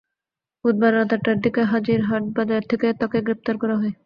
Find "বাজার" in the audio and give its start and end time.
2.35-2.63